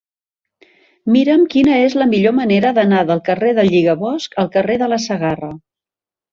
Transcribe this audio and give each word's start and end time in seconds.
Mira'm 1.15 1.43
quina 1.55 1.75
és 1.89 1.97
la 1.99 2.07
millor 2.15 2.35
manera 2.39 2.73
d'anar 2.79 3.05
del 3.11 3.23
carrer 3.29 3.55
del 3.61 3.71
Lligabosc 3.77 4.41
al 4.47 4.53
carrer 4.59 4.81
de 4.87 4.93
la 4.97 5.03
Segarra. 5.09 5.55